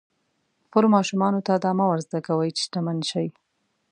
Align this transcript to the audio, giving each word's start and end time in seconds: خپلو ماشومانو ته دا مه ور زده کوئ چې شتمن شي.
خپلو 0.65 0.87
ماشومانو 0.95 1.39
ته 1.47 1.53
دا 1.63 1.71
مه 1.77 1.85
ور 1.89 1.99
زده 2.07 2.19
کوئ 2.27 2.49
چې 2.55 2.61
شتمن 2.65 2.97
شي. 3.09 3.27